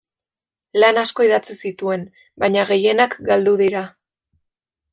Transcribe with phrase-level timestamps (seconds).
[0.83, 2.07] Lan asko idatzi zituen
[2.45, 3.87] baina gehienak galdu dira.